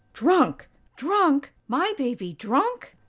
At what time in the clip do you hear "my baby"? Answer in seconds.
1.67-2.33